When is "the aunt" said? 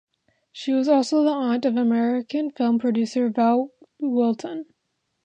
1.23-1.63